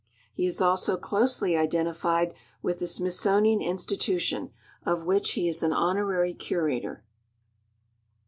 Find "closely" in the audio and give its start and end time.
0.97-1.55